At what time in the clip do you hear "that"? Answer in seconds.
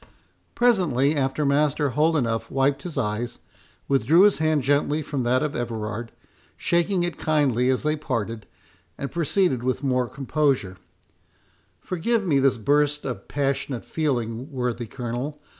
5.21-5.43